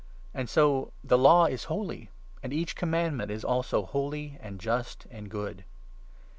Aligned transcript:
And 0.33 0.49
so 0.49 0.93
the 1.03 1.15
Law 1.15 1.45
is 1.45 1.65
holy, 1.65 2.09
and 2.41 2.51
12 2.51 2.53
each 2.53 2.75
Commandment 2.75 3.29
is 3.29 3.45
also 3.45 3.85
holy, 3.85 4.35
and 4.41 4.59
just, 4.59 5.05
and 5.11 5.29
good. 5.29 5.63